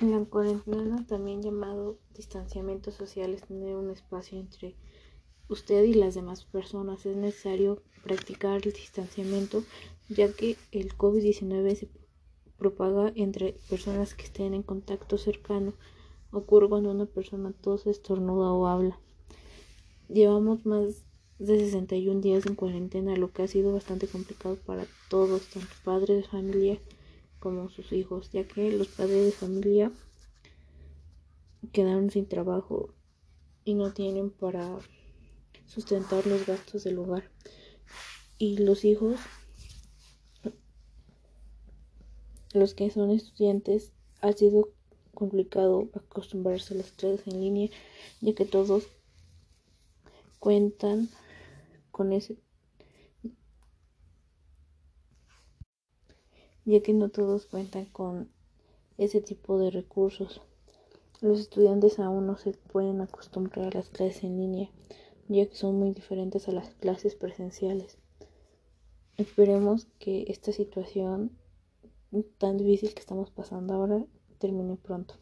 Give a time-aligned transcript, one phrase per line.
[0.00, 4.76] La cuarentena, también llamado distanciamiento social, es tener un espacio entre
[5.48, 7.04] usted y las demás personas.
[7.04, 9.64] Es necesario practicar el distanciamiento
[10.08, 11.88] ya que el COVID-19 se
[12.58, 15.74] propaga entre personas que estén en contacto cercano.
[16.30, 19.00] Ocurre cuando una persona tose, estornuda o habla.
[20.08, 21.02] Llevamos más
[21.40, 26.28] de 61 días en cuarentena, lo que ha sido bastante complicado para todos, tanto padres
[26.28, 26.78] familia
[27.38, 29.92] como sus hijos, ya que los padres de familia
[31.72, 32.94] quedaron sin trabajo
[33.64, 34.78] y no tienen para
[35.66, 37.30] sustentar los gastos del hogar.
[38.38, 39.18] Y los hijos,
[42.52, 44.72] los que son estudiantes, ha sido
[45.14, 47.70] complicado acostumbrarse a las clases en línea,
[48.20, 48.86] ya que todos
[50.38, 51.08] cuentan
[51.90, 52.38] con ese
[56.68, 58.28] ya que no todos cuentan con
[58.98, 60.42] ese tipo de recursos.
[61.22, 64.68] Los estudiantes aún no se pueden acostumbrar a las clases en línea,
[65.28, 67.96] ya que son muy diferentes a las clases presenciales.
[69.16, 71.30] Esperemos que esta situación
[72.36, 74.04] tan difícil que estamos pasando ahora
[74.38, 75.14] termine pronto.